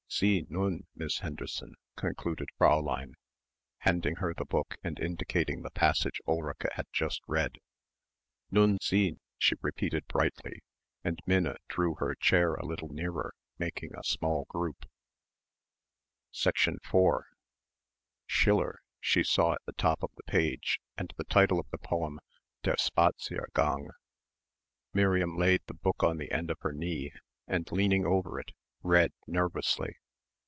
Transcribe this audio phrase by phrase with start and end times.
[0.13, 3.13] "Sie, nun, Miss Henderson," concluded Fräulein,
[3.79, 7.57] handing her the book and indicating the passage Ulrica had just read.
[8.51, 10.61] "Nun Sie," she repeated brightly,
[11.01, 14.85] and Minna drew her chair a little nearer making a small group.
[16.83, 17.27] 4
[18.27, 22.19] "Schiller" she saw at the top of the page and the title of the poem
[22.63, 23.87] "Der Spaziergang."
[24.93, 27.13] Miriam laid the book on the end of her knee,
[27.47, 28.51] and leaning over it,
[28.83, 29.95] read nervously.